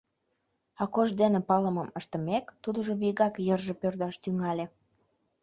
[0.83, 4.65] Акош дене палымым ыштымек, тудыжо вигак йырже пӧрдаш тӱҥале.